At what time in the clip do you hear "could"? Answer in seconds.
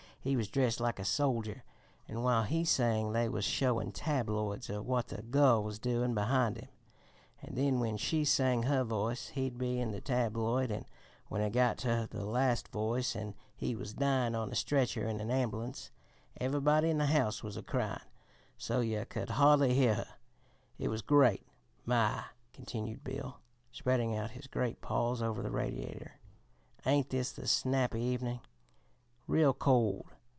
19.05-19.31